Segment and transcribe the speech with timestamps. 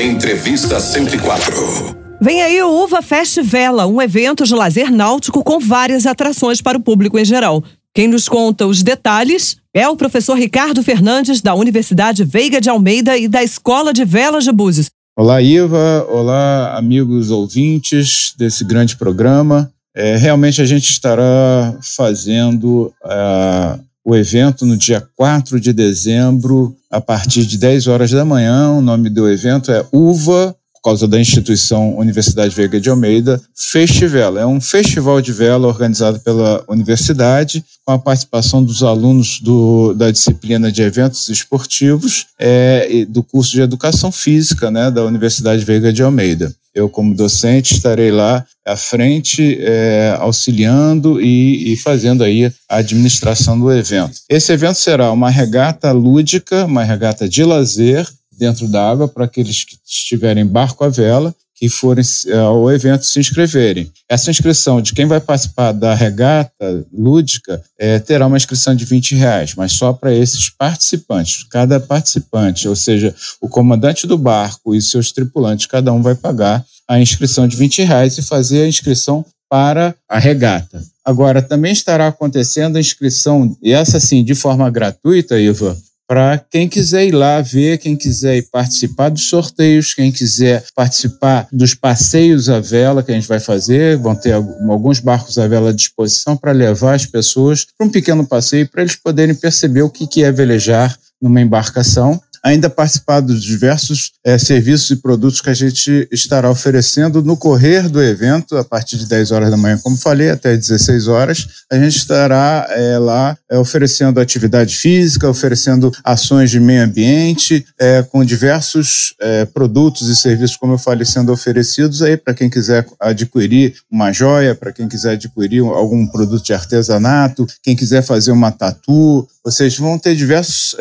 [0.00, 1.94] Entrevista 104.
[2.22, 6.80] Vem aí o Uva Festivela, um evento de lazer náutico com várias atrações para o
[6.80, 7.62] público em geral.
[7.94, 13.18] Quem nos conta os detalhes é o professor Ricardo Fernandes, da Universidade Veiga de Almeida
[13.18, 14.88] e da Escola de Velas de Búzios.
[15.14, 16.06] Olá, Iva.
[16.08, 19.70] Olá, amigos ouvintes desse grande programa.
[19.94, 27.00] É, realmente a gente estará fazendo uh, o evento no dia 4 de dezembro, a
[27.00, 28.72] partir de 10 horas da manhã.
[28.72, 34.36] O nome do evento é UVA, por causa da instituição Universidade Veiga de Almeida, Festival.
[34.36, 40.10] É um festival de vela organizado pela universidade, com a participação dos alunos do, da
[40.10, 46.02] disciplina de eventos esportivos é, do curso de Educação Física né, da Universidade Veiga de
[46.02, 46.52] Almeida.
[46.74, 53.58] Eu, como docente, estarei lá à frente, é, auxiliando e, e, fazendo aí a administração
[53.58, 54.20] do evento.
[54.28, 58.06] Esse evento será uma regata lúdica, uma regata de lazer
[58.38, 63.04] dentro da água para aqueles que estiverem barco à vela que forem é, ao evento
[63.04, 63.92] se inscreverem.
[64.08, 69.14] Essa inscrição de quem vai participar da regata lúdica é, terá uma inscrição de 20
[69.14, 71.44] reais, mas só para esses participantes.
[71.50, 76.64] Cada participante, ou seja, o comandante do barco e seus tripulantes, cada um vai pagar
[76.88, 80.82] a inscrição de 20 reais e fazer a inscrição para a regata.
[81.04, 85.76] Agora, também estará acontecendo a inscrição, e essa sim, de forma gratuita, Iva,
[86.10, 91.46] para quem quiser ir lá ver, quem quiser ir participar dos sorteios, quem quiser participar
[91.52, 95.70] dos passeios à vela que a gente vai fazer, vão ter alguns barcos à vela
[95.70, 99.88] à disposição para levar as pessoas para um pequeno passeio para eles poderem perceber o
[99.88, 105.54] que é velejar numa embarcação ainda participar dos diversos é, serviços e produtos que a
[105.54, 109.96] gente estará oferecendo no correr do evento, a partir de 10 horas da manhã, como
[109.96, 111.46] falei, até 16 horas.
[111.70, 117.64] A gente estará é, lá é, oferecendo atividade física, oferecendo ações de meio ambiente,
[118.10, 119.14] com diversos
[119.52, 124.54] produtos e serviços, como eu falei, sendo oferecidos aí para quem quiser adquirir uma joia,
[124.54, 129.98] para quem quiser adquirir algum produto de artesanato, quem quiser fazer uma tatu, vocês vão
[129.98, 130.76] ter diversos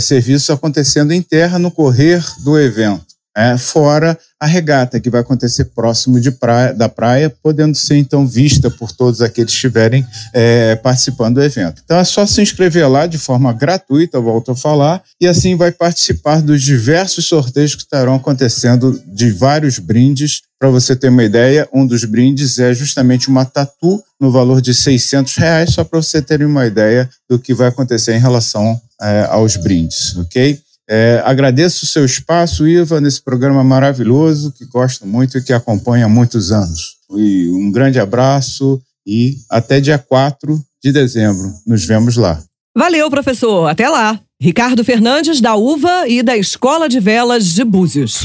[0.00, 3.04] serviços acontecendo acontecendo em terra no correr do evento,
[3.36, 8.70] é, fora a regata, que vai acontecer próximo praia, da praia, podendo ser então vista
[8.70, 11.82] por todos aqueles que estiverem é, participando do evento.
[11.84, 15.70] Então é só se inscrever lá de forma gratuita, volto a falar, e assim vai
[15.70, 20.40] participar dos diversos sorteios que estarão acontecendo de vários brindes.
[20.58, 24.72] Para você ter uma ideia, um dos brindes é justamente uma tatu no valor de
[24.72, 29.26] 600 reais, só para você ter uma ideia do que vai acontecer em relação é,
[29.28, 30.58] aos brindes, ok?
[30.88, 36.06] É, agradeço o seu espaço, Iva, nesse programa maravilhoso que gosto muito e que acompanha
[36.06, 36.96] há muitos anos.
[37.16, 41.52] E um grande abraço e até dia 4 de dezembro.
[41.66, 42.40] Nos vemos lá.
[42.76, 43.68] Valeu, professor.
[43.68, 44.20] Até lá.
[44.40, 48.18] Ricardo Fernandes, da UVA e da Escola de Velas de Búzios.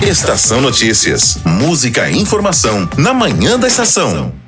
[0.00, 1.38] Estação Notícias.
[1.44, 4.41] Música e informação na manhã da estação.